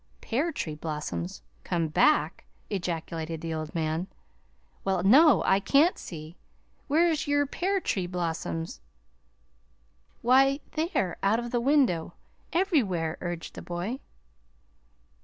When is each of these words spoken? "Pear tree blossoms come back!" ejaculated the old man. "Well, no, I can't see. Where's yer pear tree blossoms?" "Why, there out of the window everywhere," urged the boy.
"Pear 0.19 0.51
tree 0.51 0.73
blossoms 0.73 1.43
come 1.63 1.87
back!" 1.87 2.45
ejaculated 2.71 3.39
the 3.39 3.53
old 3.53 3.75
man. 3.75 4.07
"Well, 4.83 5.03
no, 5.03 5.43
I 5.43 5.59
can't 5.59 5.95
see. 5.95 6.37
Where's 6.87 7.27
yer 7.27 7.45
pear 7.45 7.79
tree 7.79 8.07
blossoms?" 8.07 8.79
"Why, 10.23 10.59
there 10.71 11.17
out 11.21 11.37
of 11.37 11.51
the 11.51 11.61
window 11.61 12.15
everywhere," 12.51 13.19
urged 13.21 13.53
the 13.53 13.61
boy. 13.61 13.99